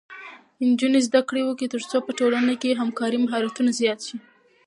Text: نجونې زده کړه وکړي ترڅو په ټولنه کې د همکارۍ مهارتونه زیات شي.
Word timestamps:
نجونې 0.67 0.99
زده 1.07 1.21
کړه 1.29 1.41
وکړي 1.45 1.67
ترڅو 1.73 1.97
په 2.05 2.11
ټولنه 2.19 2.53
کې 2.61 2.67
د 2.71 2.79
همکارۍ 2.81 3.17
مهارتونه 3.21 3.69
زیات 3.79 3.99
شي. 4.07 4.17